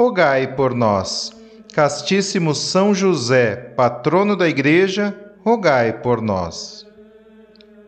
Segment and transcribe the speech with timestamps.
[0.00, 1.30] rogai por nós.
[1.74, 5.14] Castíssimo São José, patrono da Igreja,
[5.44, 6.86] rogai por nós.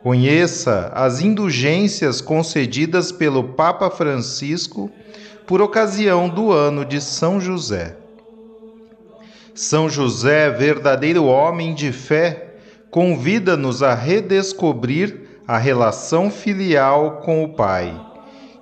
[0.03, 4.91] Conheça as indulgências concedidas pelo Papa Francisco
[5.47, 7.97] por ocasião do ano de São José.
[9.55, 12.57] São José, verdadeiro homem de fé,
[12.91, 17.99] convida-nos a redescobrir a relação filial com o Pai,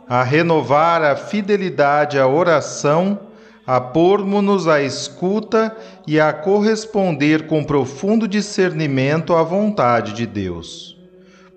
[0.09, 3.29] a renovar a fidelidade à oração
[3.73, 10.99] a pormos-nos à escuta e a corresponder com profundo discernimento à vontade de Deus.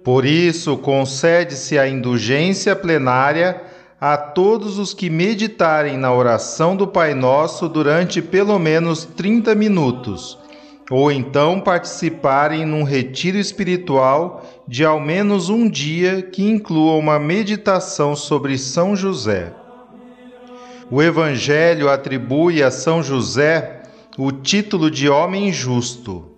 [0.03, 3.63] Por isso, concede-se a indulgência plenária
[3.99, 10.37] a todos os que meditarem na oração do Pai Nosso durante pelo menos 30 minutos,
[10.91, 18.15] ou então participarem num retiro espiritual de ao menos um dia que inclua uma meditação
[18.15, 19.62] sobre São José.
[20.95, 23.81] O Evangelho atribui a São José
[24.15, 26.37] o título de homem justo.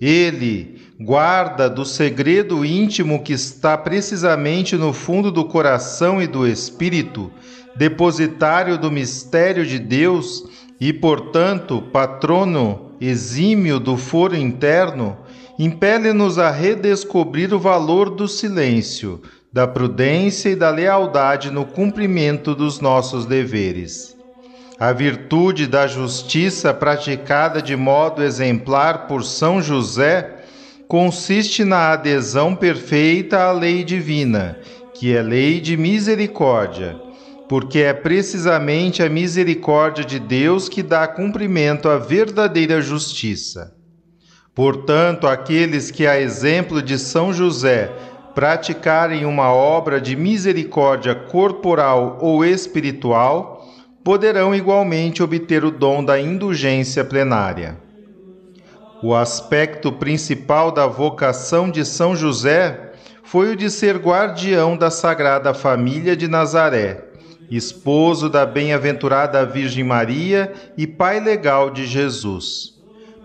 [0.00, 7.30] Ele guarda do segredo íntimo que está precisamente no fundo do coração e do espírito,
[7.76, 10.44] depositário do mistério de Deus
[10.80, 15.14] e, portanto, patrono exímio do foro interno,
[15.58, 19.20] impele-nos a redescobrir o valor do silêncio,
[19.52, 24.16] da prudência e da lealdade no cumprimento dos nossos deveres.
[24.78, 30.36] A virtude da justiça praticada de modo exemplar por São José
[30.88, 34.58] consiste na adesão perfeita à lei divina,
[34.94, 36.96] que é lei de misericórdia,
[37.48, 43.74] porque é precisamente a misericórdia de Deus que dá cumprimento à verdadeira justiça.
[44.54, 47.90] Portanto, aqueles que, a exemplo de São José,
[48.40, 53.68] praticarem uma obra de misericórdia corporal ou espiritual,
[54.02, 57.76] poderão igualmente obter o dom da indulgência plenária.
[59.02, 62.92] O aspecto principal da vocação de São José
[63.22, 67.04] foi o de ser guardião da Sagrada Família de Nazaré,
[67.50, 72.72] esposo da bem-aventurada Virgem Maria e pai legal de Jesus,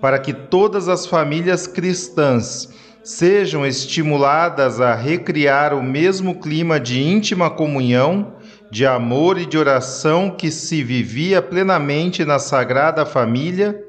[0.02, 2.68] para que todas as famílias cristãs
[3.06, 8.34] sejam estimuladas a recriar o mesmo clima de íntima comunhão,
[8.72, 13.80] de amor e de oração que se vivia plenamente na Sagrada Família,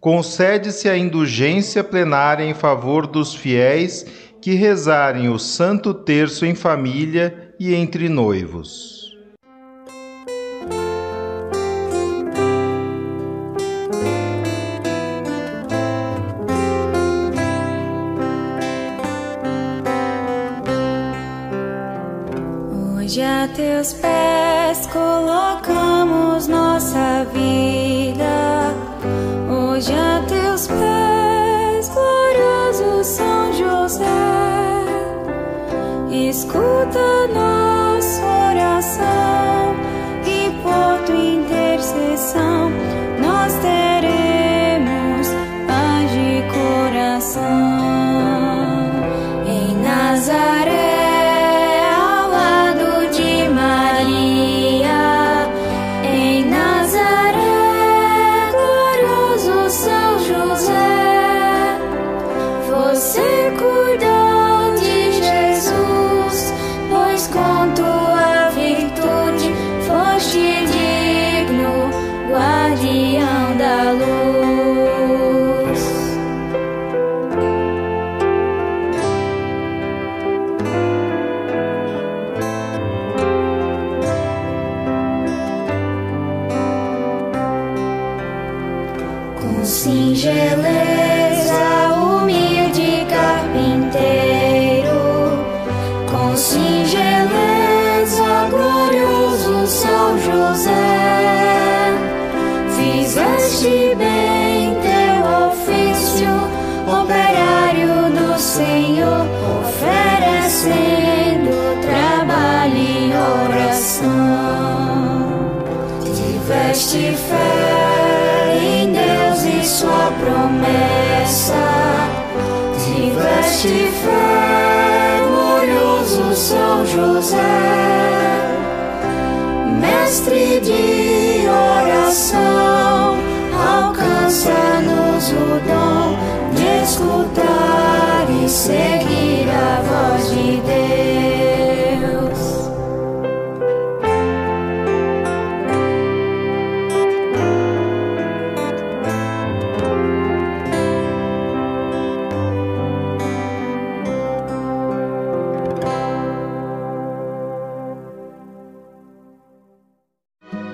[0.00, 4.06] concede-se a indulgência plenária em favor dos fiéis
[4.40, 9.01] que rezarem o Santo Terço em família e entre noivos.
[23.12, 28.74] Hoje a teus pés colocamos nossa vida.
[29.50, 34.06] Hoje a teus pés, glorioso São José,
[36.10, 37.51] escuta nossa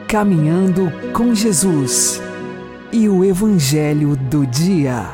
[0.09, 2.19] Caminhando com Jesus
[2.91, 5.05] e o Evangelho do Dia.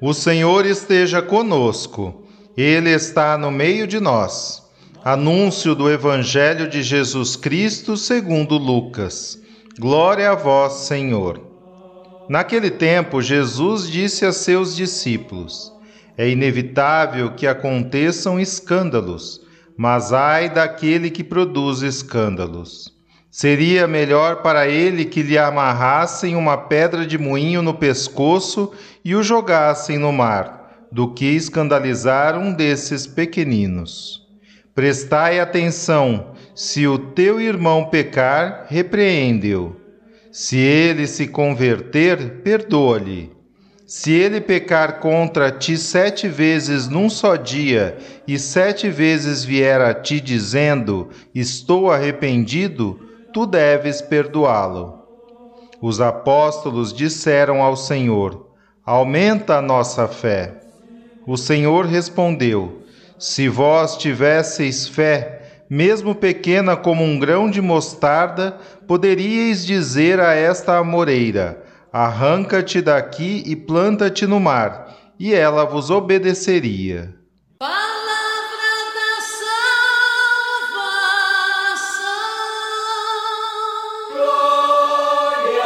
[0.00, 2.24] O Senhor esteja conosco,
[2.56, 4.68] Ele está no meio de nós.
[5.04, 9.40] Anúncio do Evangelho de Jesus Cristo segundo Lucas.
[9.78, 11.40] Glória a vós, Senhor.
[12.28, 15.72] Naquele tempo, Jesus disse a seus discípulos:
[16.16, 19.46] É inevitável que aconteçam escândalos
[19.78, 22.92] mas ai daquele que produz escândalos.
[23.30, 28.72] Seria melhor para ele que lhe amarrassem uma pedra de moinho no pescoço
[29.04, 34.26] e o jogassem no mar, do que escandalizar um desses pequeninos.
[34.74, 39.76] Prestai atenção: se o teu irmão pecar, repreende-o.
[40.32, 43.37] Se ele se converter, perdoa-lhe.
[43.88, 47.96] Se ele pecar contra ti sete vezes num só dia,
[48.26, 53.00] e sete vezes vier a ti dizendo: Estou arrependido,
[53.32, 54.98] tu deves perdoá-lo.
[55.80, 58.50] Os apóstolos disseram ao Senhor:
[58.84, 60.60] Aumenta a nossa fé.
[61.26, 62.82] O Senhor respondeu:
[63.18, 70.76] Se vós tivesseis fé, mesmo pequena como um grão de mostarda, poderíeis dizer a esta
[70.76, 77.14] amoreira: Arranca-te daqui e planta-te no mar, e ela vos obedeceria.
[77.58, 77.78] Palavra
[78.94, 79.20] da
[80.70, 80.98] salvação.
[84.12, 85.64] Glória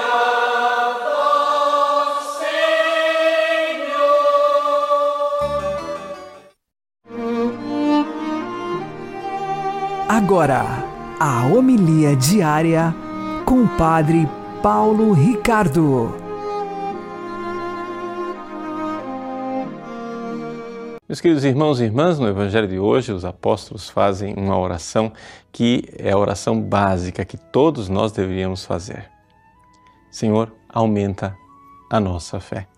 [0.79, 2.39] a vós,
[10.09, 10.65] Agora,
[11.19, 12.95] a homilia diária
[13.45, 14.29] com o Padre
[14.63, 16.15] Paulo Ricardo.
[21.09, 25.13] Meus queridos irmãos e irmãs, no Evangelho de hoje, os apóstolos fazem uma oração
[25.51, 29.11] que é a oração básica que todos nós deveríamos fazer.
[30.13, 31.37] Senhor, aumenta
[31.91, 32.69] a nossa fé.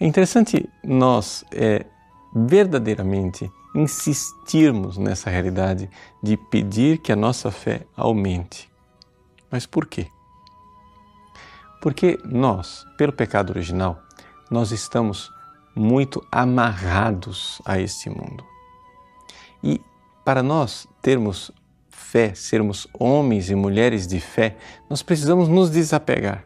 [0.00, 1.86] É interessante nós é,
[2.34, 5.88] verdadeiramente insistirmos nessa realidade
[6.20, 8.68] de pedir que a nossa fé aumente.
[9.48, 10.08] Mas por quê?
[11.82, 14.00] Porque nós, pelo pecado original,
[14.48, 15.32] nós estamos
[15.74, 18.44] muito amarrados a este mundo.
[19.60, 19.80] E
[20.24, 21.50] para nós termos
[21.90, 24.56] fé, sermos homens e mulheres de fé,
[24.88, 26.44] nós precisamos nos desapegar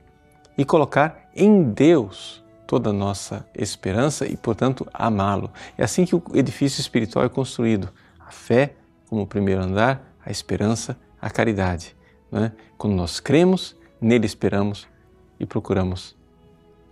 [0.57, 5.51] e colocar em Deus toda a nossa esperança e, portanto, amá-lo.
[5.77, 8.73] É assim que o edifício espiritual é construído: a fé
[9.07, 11.95] como primeiro andar, a esperança, a caridade.
[12.33, 12.53] Né?
[12.79, 14.89] Quando nós cremos, nele esperamos
[15.39, 16.17] e procuramos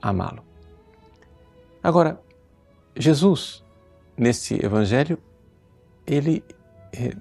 [0.00, 0.42] amá-lo.
[1.82, 2.20] Agora,
[2.96, 3.62] Jesus,
[4.16, 5.18] neste Evangelho,
[6.06, 6.44] ele
[6.92, 7.14] é,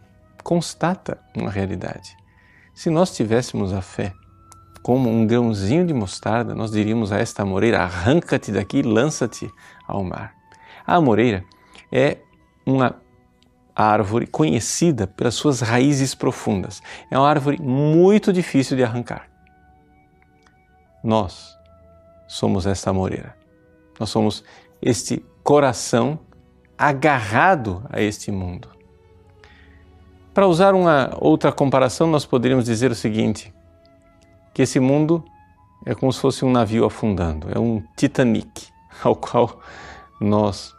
[0.44, 2.16] constata uma realidade.
[2.74, 4.14] Se nós tivéssemos a fé
[4.82, 9.50] como um grãozinho de mostarda, nós diríamos a esta amoreira: arranca-te daqui lança-te
[9.88, 10.36] ao mar.
[10.86, 11.46] A amoreira
[11.92, 12.18] é
[12.66, 13.02] uma
[13.76, 16.82] árvore conhecida pelas suas raízes profundas.
[17.10, 19.33] É uma árvore muito difícil de arrancar.
[21.04, 21.58] Nós
[22.28, 23.36] somos esta amoreira.
[24.00, 24.44] Nós somos
[24.82, 26.20] este coração
[26.78, 28.70] agarrado a este mundo.
[30.34, 33.54] Para usar uma outra comparação, nós poderíamos dizer o seguinte:
[34.54, 35.24] que esse mundo
[35.86, 38.70] é como se fosse um navio afundando, é um Titanic
[39.04, 39.60] ao qual
[40.20, 40.74] nós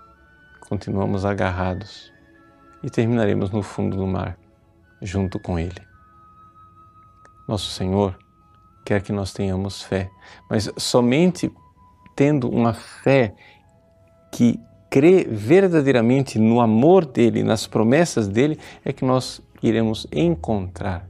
[0.69, 2.13] continuamos agarrados
[2.83, 4.39] e terminaremos no fundo do mar
[5.01, 5.81] junto com ele.
[7.47, 8.19] Nosso Senhor
[8.85, 10.11] quer que nós tenhamos fé,
[10.49, 11.51] mas somente
[12.15, 13.35] tendo uma fé
[14.31, 14.61] que
[14.91, 21.09] crê verdadeiramente no amor dele, nas promessas dele, é que nós iremos encontrar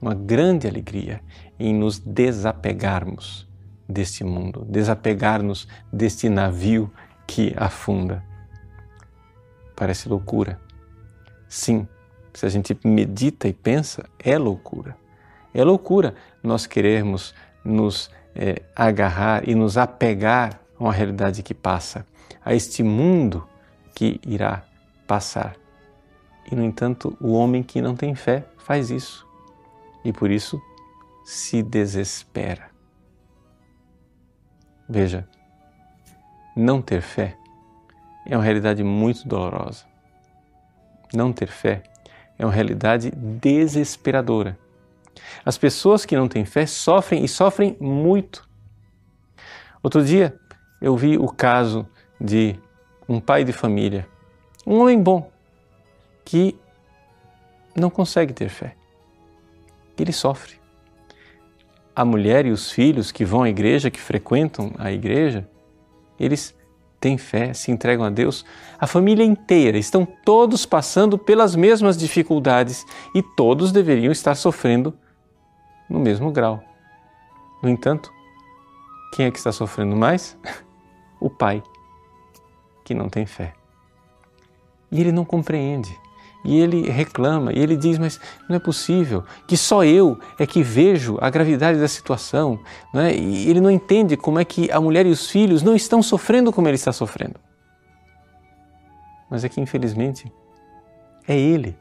[0.00, 1.20] uma grande alegria
[1.58, 3.46] em nos desapegarmos
[3.88, 6.90] deste mundo, desapegarmos deste navio
[7.26, 8.22] que afunda.
[9.74, 10.60] Parece loucura.
[11.48, 11.86] Sim,
[12.32, 14.96] se a gente medita e pensa, é loucura.
[15.52, 16.14] É loucura
[16.46, 17.34] nós querermos
[17.64, 22.06] nos é, agarrar e nos apegar a uma realidade que passa,
[22.44, 23.46] a este mundo
[23.94, 24.62] que irá
[25.06, 25.56] passar.
[26.50, 29.26] E, no entanto, o homem que não tem fé faz isso
[30.04, 30.60] e por isso
[31.24, 32.70] se desespera.
[34.88, 35.26] Veja,
[36.54, 37.36] não ter fé
[38.24, 39.84] é uma realidade muito dolorosa.
[41.12, 41.82] Não ter fé
[42.38, 44.58] é uma realidade desesperadora.
[45.46, 48.48] As pessoas que não têm fé sofrem e sofrem muito.
[49.80, 50.36] Outro dia
[50.82, 51.86] eu vi o caso
[52.20, 52.58] de
[53.08, 54.08] um pai de família,
[54.66, 55.30] um homem bom,
[56.24, 56.58] que
[57.76, 58.74] não consegue ter fé.
[59.96, 60.54] Ele sofre.
[61.94, 65.48] A mulher e os filhos que vão à igreja, que frequentam a igreja,
[66.18, 66.56] eles
[66.98, 68.44] têm fé, se entregam a Deus.
[68.80, 72.84] A família inteira estão todos passando pelas mesmas dificuldades
[73.14, 74.92] e todos deveriam estar sofrendo
[75.88, 76.62] no mesmo grau.
[77.62, 78.12] No entanto,
[79.12, 80.36] quem é que está sofrendo mais?
[81.18, 81.62] O pai,
[82.84, 83.54] que não tem fé.
[84.92, 85.98] E ele não compreende.
[86.44, 90.62] E ele reclama, e ele diz: Mas não é possível que só eu é que
[90.62, 92.60] vejo a gravidade da situação.
[92.92, 93.16] Não é?
[93.16, 96.52] E ele não entende como é que a mulher e os filhos não estão sofrendo
[96.52, 97.40] como ele está sofrendo.
[99.28, 100.30] Mas é que, infelizmente,
[101.26, 101.76] é ele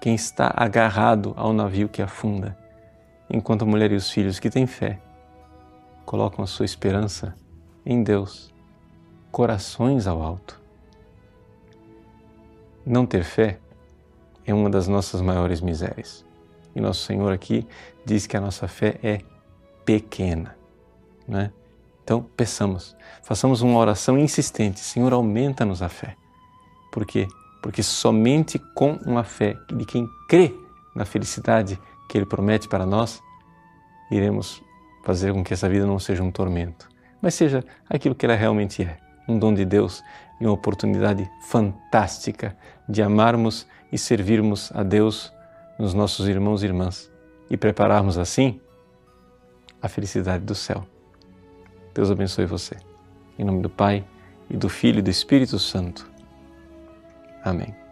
[0.00, 2.56] quem está agarrado ao navio que afunda,
[3.28, 5.00] enquanto a mulher e os filhos que têm fé
[6.04, 7.34] colocam a sua esperança
[7.84, 8.52] em Deus,
[9.30, 10.60] corações ao alto.
[12.84, 13.58] Não ter fé
[14.44, 16.24] é uma das nossas maiores misérias.
[16.74, 17.66] E nosso Senhor aqui
[18.04, 19.20] diz que a nossa fé é
[19.84, 20.56] pequena.
[21.26, 21.50] Né?
[22.04, 26.16] Então, peçamos, façamos uma oração insistente: Senhor, aumenta-nos a fé.
[26.92, 27.26] Por quê?
[27.60, 30.54] Porque somente com uma fé de quem crê
[30.94, 33.22] na felicidade que Ele promete para nós,
[34.10, 34.62] iremos
[35.04, 36.88] fazer com que essa vida não seja um tormento,
[37.20, 38.98] mas seja aquilo que ela realmente é
[39.28, 40.02] um dom de Deus
[40.40, 42.56] e uma oportunidade fantástica
[42.88, 45.32] de amarmos e servirmos a Deus
[45.78, 47.10] nos nossos irmãos e irmãs
[47.50, 48.60] e prepararmos assim
[49.80, 50.86] a felicidade do céu.
[51.94, 52.76] Deus abençoe você.
[53.38, 54.04] Em nome do Pai
[54.50, 56.10] e do Filho e do Espírito Santo.
[57.44, 57.85] Amém.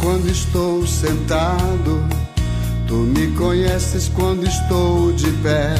[0.00, 2.02] Quando estou sentado,
[2.86, 5.74] tu me conheces quando estou de pé.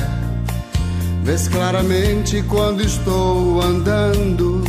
[1.24, 4.62] Vês claramente quando estou andando,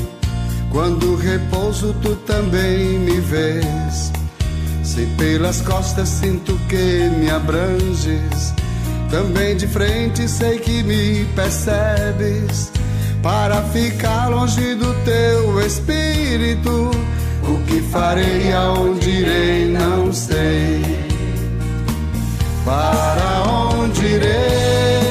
[0.72, 4.12] quando repouso tu também me vês.
[4.84, 8.54] Se pelas costas sinto que me abranges,
[9.10, 12.72] também de frente sei que me percebes.
[13.22, 16.90] Para ficar longe do teu espírito
[17.44, 20.82] o que farei, aonde irei, não sei.
[22.66, 25.02] Para onde irei?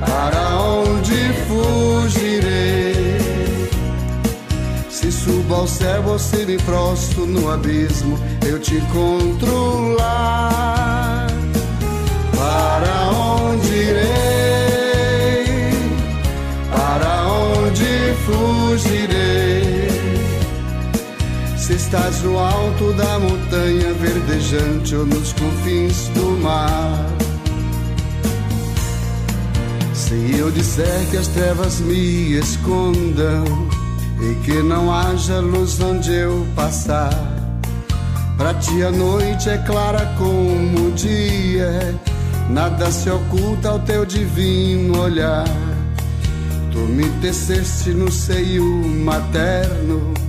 [0.00, 3.18] Para onde fugirei?
[4.88, 11.26] Se subo ao céu se me prostro no abismo, eu te encontro lá.
[12.36, 14.27] Para onde irei?
[21.88, 27.06] Estás no alto da montanha verdejante ou nos confins do mar.
[29.94, 33.42] Se eu disser que as trevas me escondam
[34.20, 37.08] e que não haja luz onde eu passar,
[38.36, 41.98] para ti a noite é clara como o dia,
[42.50, 45.48] nada se oculta ao teu divino olhar.
[46.70, 50.27] Tu me teceste no seio materno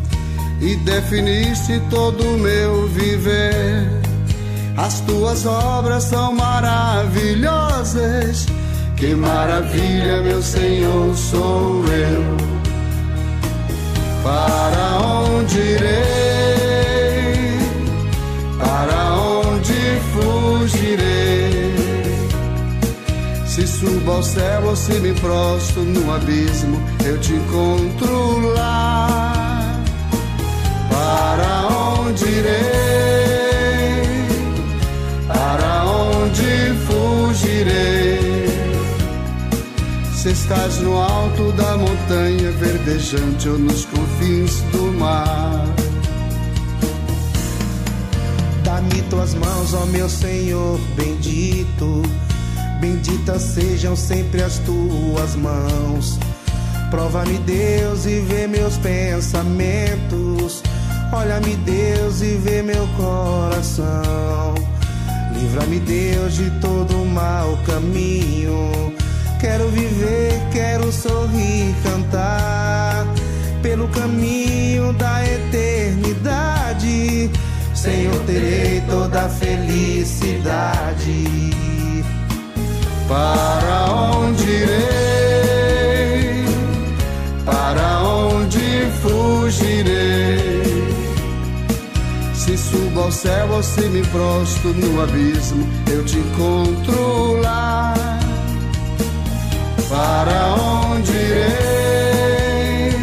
[0.62, 3.90] e definiste todo o meu viver.
[4.78, 8.48] As tuas obras são maravilhosas.
[8.96, 12.24] Que maravilha, meu Senhor, sou eu.
[14.24, 15.90] Para onde irei?
[18.58, 21.76] Para onde fugirei?
[23.46, 29.29] Se subo ao céu ou se me prostro no abismo, eu te encontro lá
[32.14, 33.70] direi?
[35.28, 38.50] Para onde fugirei?
[40.16, 45.66] Se estás no alto da montanha verdejante ou nos confins do mar.
[48.64, 52.02] Dá-me tuas mãos, ó meu Senhor bendito.
[52.82, 56.20] Benditas sejam sempre as tuas mãos.
[56.90, 60.64] Prova-me, Deus, e vê meus pensamentos
[61.12, 64.54] Olha-me, Deus, e vê meu coração.
[65.34, 68.94] Livra-me, Deus, de todo mau caminho.
[69.40, 73.08] Quero viver, quero sorrir, cantar
[73.62, 77.32] pelo caminho da eternidade.
[77.74, 81.24] Senhor, terei toda a felicidade.
[83.08, 86.44] Para onde irei?
[87.46, 89.99] Para onde fugirei?
[93.00, 97.94] Subo ao céu ou se me prostro no abismo, eu te encontro lá.
[99.88, 102.94] Para onde irei?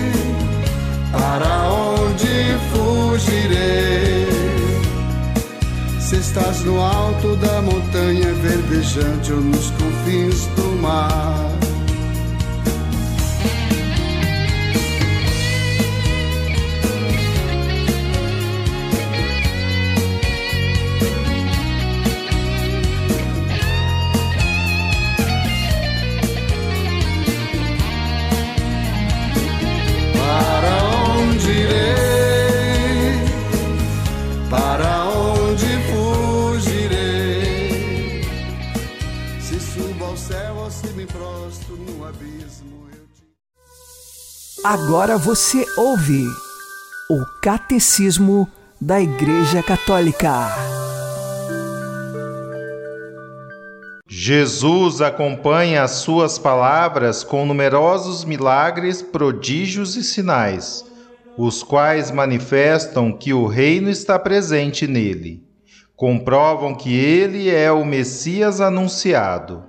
[1.10, 4.26] Para onde fugirei?
[5.98, 11.65] Se estás no alto da montanha verdejante ou nos confins do mar.
[39.46, 43.22] Se subo ao céu ou se me prostro no abismo, eu te
[44.64, 46.24] Agora você ouve
[47.08, 50.48] o Catecismo da Igreja Católica.
[54.08, 60.84] Jesus acompanha as suas palavras com numerosos milagres, prodígios e sinais,
[61.38, 65.45] os quais manifestam que o reino está presente nele.
[65.96, 69.64] Comprovam que ele é o Messias anunciado.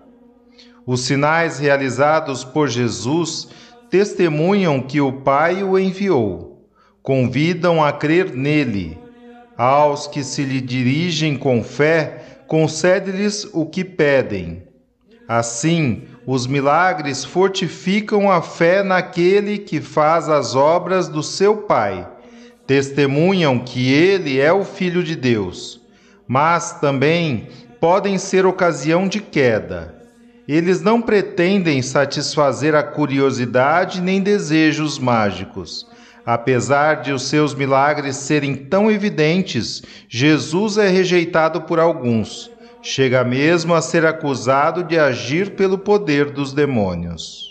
[0.85, 3.47] Os sinais realizados por Jesus
[3.89, 6.69] testemunham que o Pai o enviou.
[7.01, 8.97] Convidam a crer nele.
[9.57, 14.63] Aos que se lhe dirigem com fé, concede-lhes o que pedem.
[15.29, 22.05] Assim, os milagres fortificam a fé naquele que faz as obras do seu Pai.
[22.65, 25.76] Testemunham que ele é o Filho de Deus,
[26.27, 27.47] mas também
[27.79, 29.95] podem ser ocasião de queda.
[30.47, 35.85] Eles não pretendem satisfazer a curiosidade nem desejos mágicos.
[36.25, 42.51] Apesar de os seus milagres serem tão evidentes, Jesus é rejeitado por alguns.
[42.81, 47.46] Chega mesmo a ser acusado de agir pelo poder dos demônios.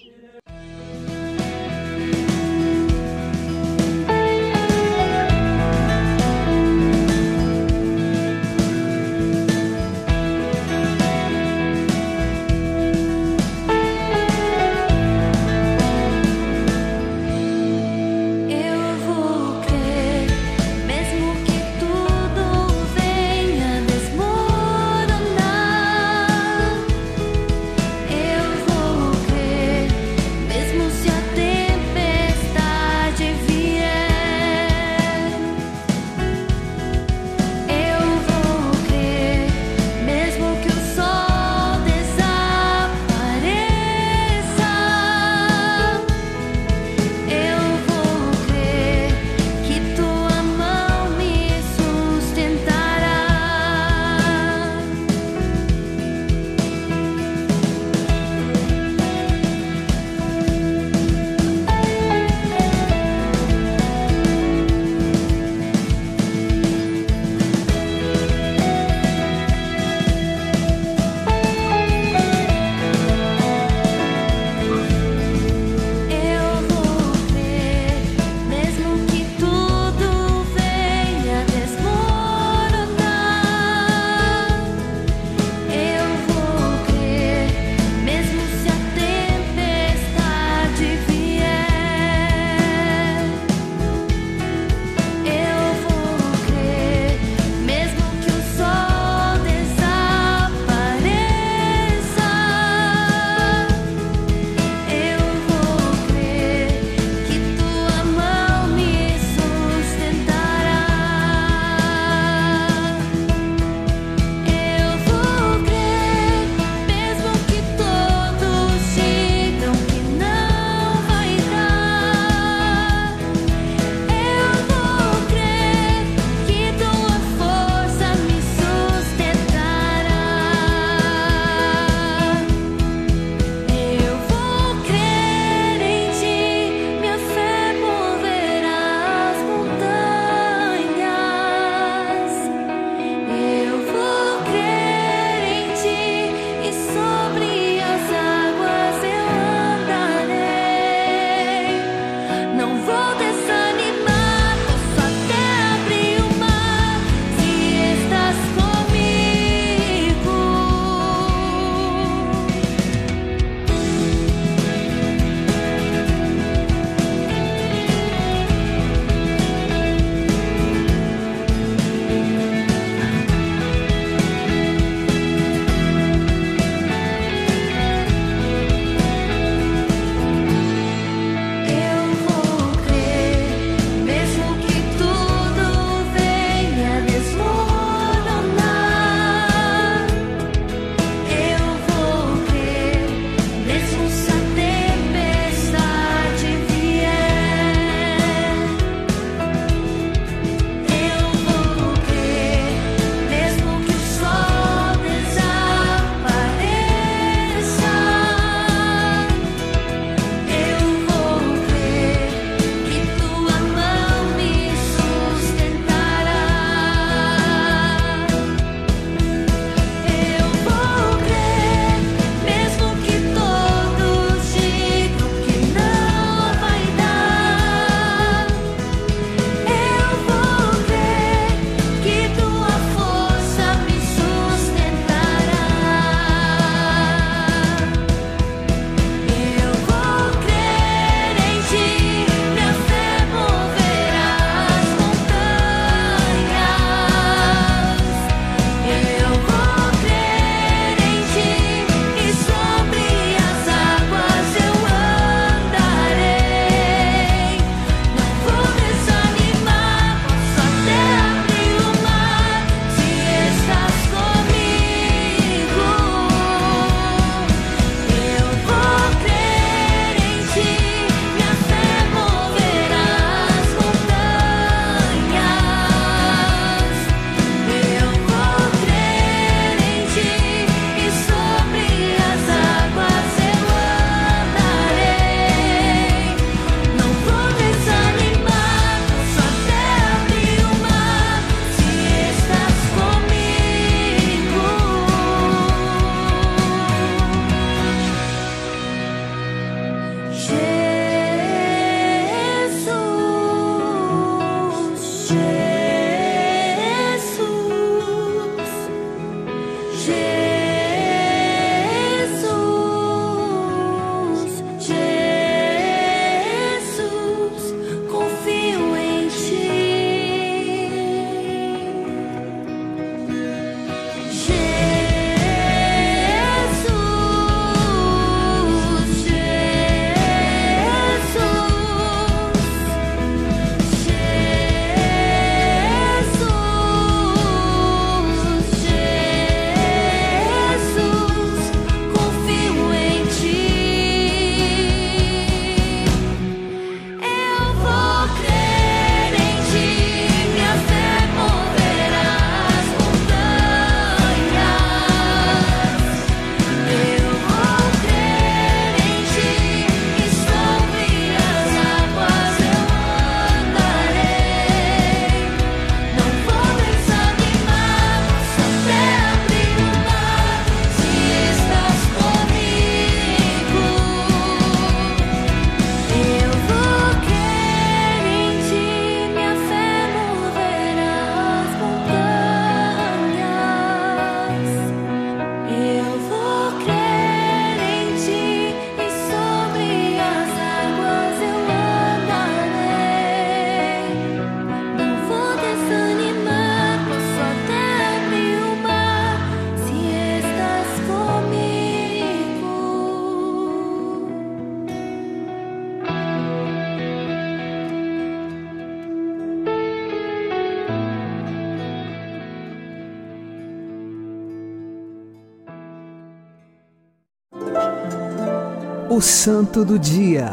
[419.17, 420.51] O Santo do Dia,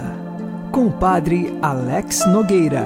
[0.72, 2.86] com o Padre Alex Nogueira.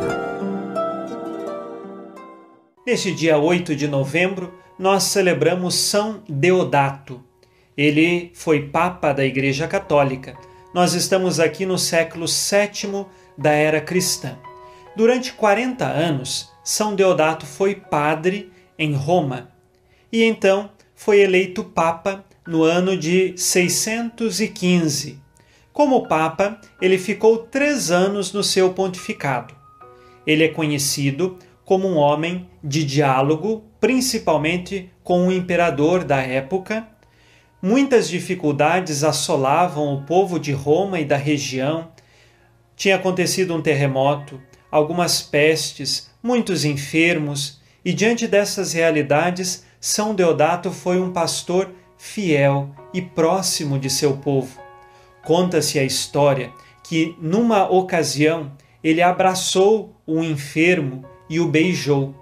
[2.83, 7.23] Neste dia 8 de novembro, nós celebramos São Deodato.
[7.77, 10.35] Ele foi Papa da Igreja Católica.
[10.73, 13.05] Nós estamos aqui no século VII
[13.37, 14.35] da era cristã.
[14.95, 19.51] Durante 40 anos, São Deodato foi padre em Roma
[20.11, 25.26] e então foi eleito Papa no ano de 615.
[25.77, 29.53] Como Papa, ele ficou três anos no seu pontificado.
[30.25, 36.87] Ele é conhecido como um homem de diálogo, principalmente com o imperador da época.
[37.61, 41.89] Muitas dificuldades assolavam o povo de Roma e da região.
[42.75, 50.99] Tinha acontecido um terremoto, algumas pestes, muitos enfermos, e diante dessas realidades, São Deodato foi
[50.99, 54.65] um pastor fiel e próximo de seu povo.
[55.27, 62.15] Conta-se a história que, numa ocasião, ele abraçou um enfermo e o beijou.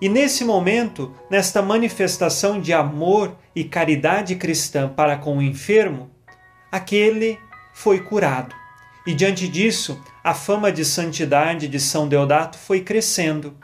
[0.00, 6.12] E nesse momento, nesta manifestação de amor e caridade cristã para com o enfermo,
[6.70, 7.40] aquele
[7.74, 8.54] foi curado.
[9.04, 13.56] E diante disso, a fama de santidade de São Deodato foi crescendo.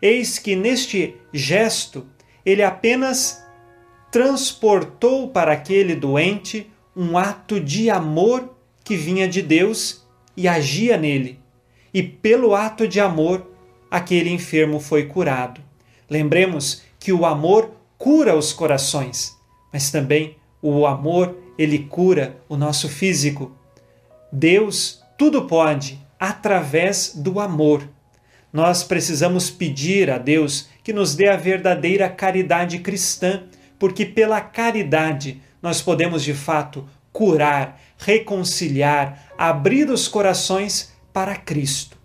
[0.00, 2.06] Eis que neste gesto
[2.46, 3.44] ele apenas
[4.12, 10.04] transportou para aquele doente um ato de amor que vinha de Deus
[10.36, 11.38] e agia nele.
[11.92, 13.50] E pelo ato de amor,
[13.90, 15.60] aquele enfermo foi curado.
[16.08, 19.36] Lembremos que o amor cura os corações,
[19.72, 23.52] mas também o amor ele cura o nosso físico.
[24.32, 27.86] Deus tudo pode através do amor.
[28.52, 33.44] Nós precisamos pedir a Deus que nos dê a verdadeira caridade cristã,
[33.78, 41.96] porque pela caridade nós podemos de fato curar, reconciliar, abrir os corações para Cristo.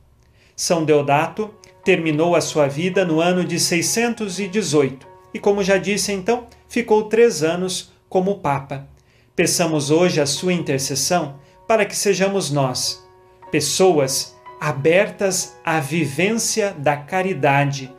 [0.55, 6.47] São Deodato terminou a sua vida no ano de 618 e, como já disse então,
[6.67, 8.87] ficou três anos como Papa.
[9.35, 13.05] Peçamos hoje a sua intercessão para que sejamos nós,
[13.51, 17.93] pessoas abertas à vivência da caridade,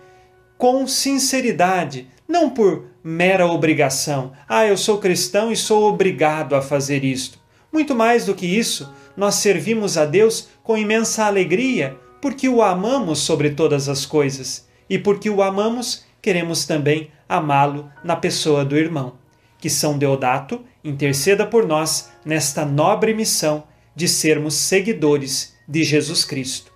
[0.57, 4.33] com sinceridade, não por mera obrigação.
[4.49, 7.39] Ah, eu sou cristão e sou obrigado a fazer isto.
[7.73, 13.21] Muito mais do que isso, nós servimos a Deus com imensa alegria, porque o amamos
[13.21, 19.15] sobre todas as coisas e porque o amamos, queremos também amá-lo na pessoa do irmão.
[19.59, 26.73] Que São Deodato interceda por nós nesta nobre missão de sermos seguidores de Jesus Cristo.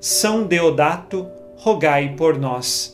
[0.00, 1.26] São Deodato,
[1.56, 2.93] rogai por nós.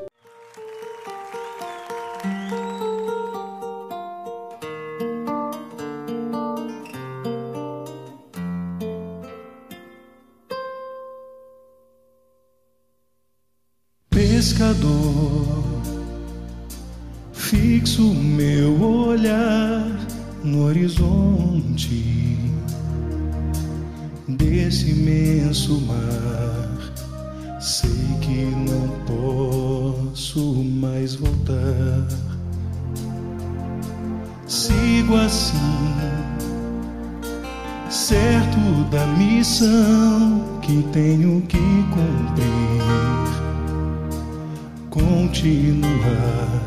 [45.41, 46.61] Continuar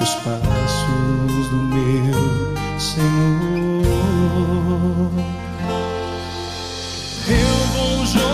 [0.00, 3.84] os passos do meu Senhor.
[7.28, 8.33] Eu vou jogar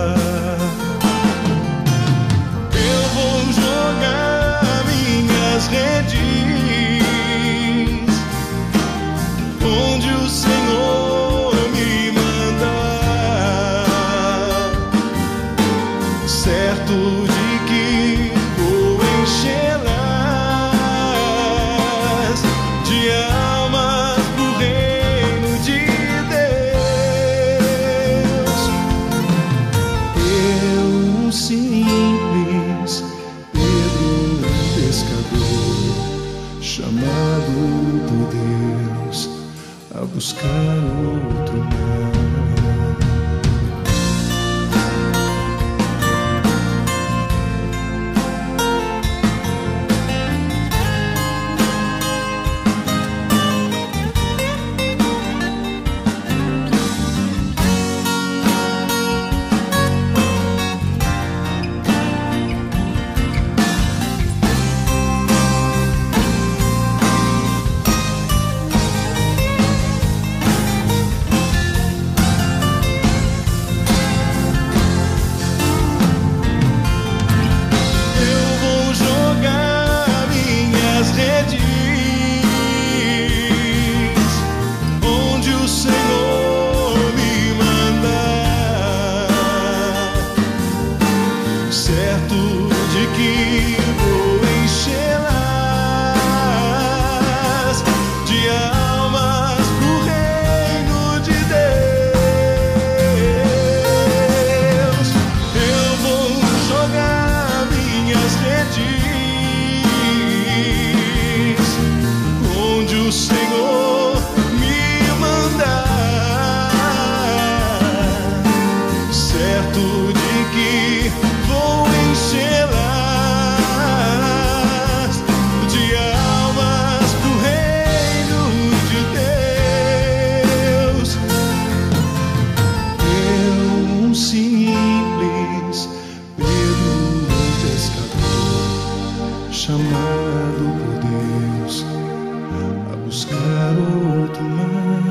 [143.61, 145.10] Buscar outro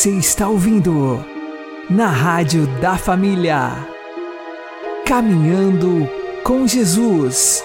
[0.00, 1.22] Você está ouvindo
[1.90, 3.86] na Rádio da Família.
[5.04, 6.08] Caminhando
[6.42, 7.62] com Jesus.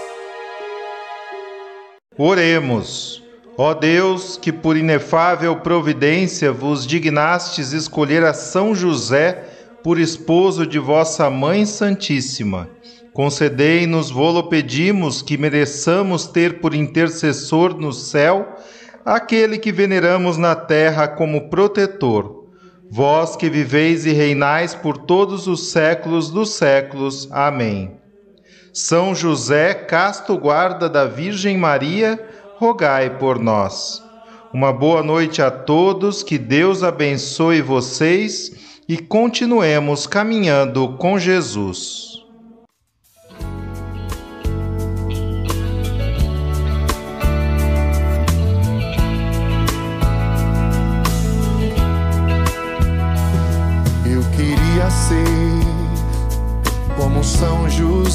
[2.18, 3.24] Oremos.
[3.58, 9.46] Ó Deus, que por inefável providência vos dignastes escolher a São José
[9.82, 12.70] por esposo de vossa Mãe Santíssima,
[13.14, 18.58] concedei-nos, vô-lo pedimos, que mereçamos ter por intercessor no céu
[19.06, 22.46] aquele que veneramos na terra como protetor.
[22.90, 27.30] Vós que viveis e reinais por todos os séculos dos séculos.
[27.32, 28.00] Amém.
[28.74, 32.20] São José, casto guarda da Virgem Maria,
[32.58, 34.04] rogai por nós.
[34.52, 42.15] Uma boa noite a todos, que Deus abençoe vocês e continuemos caminhando com Jesus.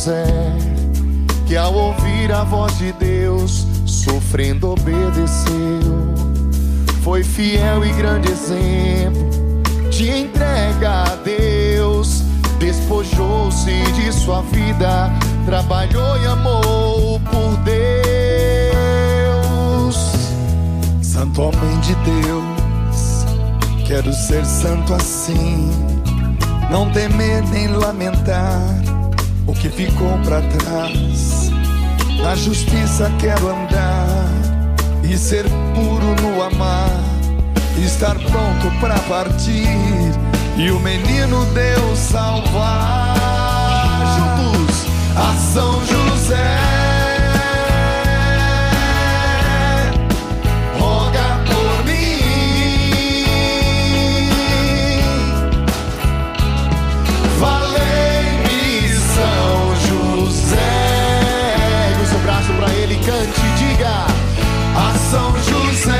[0.00, 0.24] José,
[1.46, 6.14] que ao ouvir a voz de Deus, sofrendo obedeceu.
[7.02, 9.28] Foi fiel e grande exemplo
[9.90, 12.22] de entrega a Deus.
[12.58, 15.10] Despojou-se de sua vida,
[15.44, 17.92] trabalhou e amou por Deus.
[21.02, 23.26] Santo homem de Deus,
[23.86, 25.70] quero ser santo assim.
[26.70, 28.89] Não temer nem lamentar
[29.50, 31.50] o que ficou para trás.
[32.22, 34.28] Na justiça quero andar
[35.02, 35.44] e ser
[35.74, 36.90] puro no amar.
[37.84, 39.66] Estar pronto para partir
[40.56, 43.16] e o menino Deus salvar.
[44.16, 44.86] Juntos,
[45.16, 46.69] a São José.
[65.10, 65.92] São José.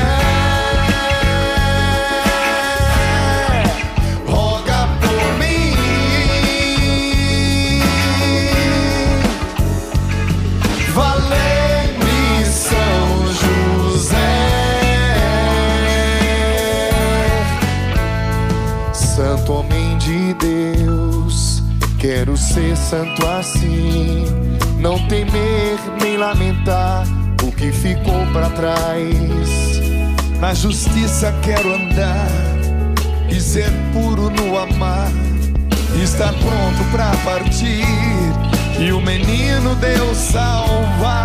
[4.25, 5.75] Roga por mim.
[10.93, 14.15] Valei-me, São José.
[18.93, 21.61] Santo homem de Deus,
[21.99, 24.23] quero ser santo assim.
[24.79, 27.05] Não temer nem lamentar
[27.61, 29.79] que ficou para trás.
[30.39, 32.27] Na justiça quero andar
[33.29, 35.11] e ser puro no amar.
[36.01, 37.85] Estar pronto para partir
[38.79, 41.20] e o menino Deus salvar.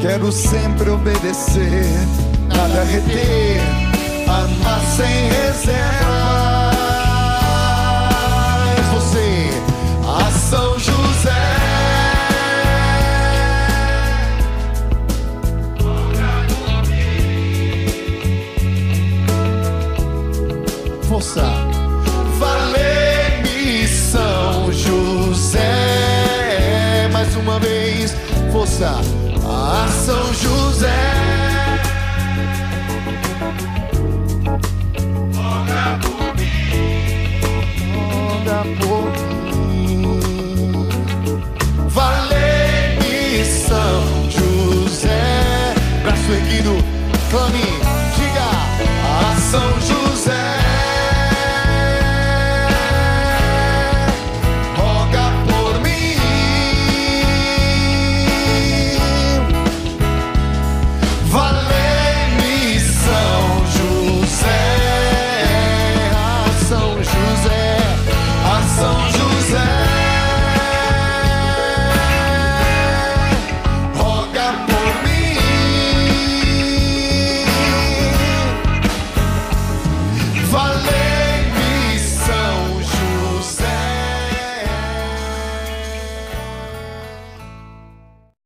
[0.00, 1.84] Quero sempre obedecer,
[2.48, 3.60] nada reter,
[4.26, 5.80] amar sem reservas.
[8.94, 9.50] Você,
[10.06, 11.30] a São José.
[21.08, 21.44] Força.
[22.38, 25.58] Valei-me, São José.
[27.12, 28.16] Mais uma vez,
[28.50, 29.19] força.
[29.72, 31.39] A São José.